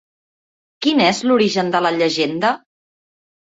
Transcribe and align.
Quin 0.85 1.03
és 1.07 1.19
l'origen 1.31 1.69
de 1.77 1.83
la 1.89 1.93
llegenda? 1.99 2.53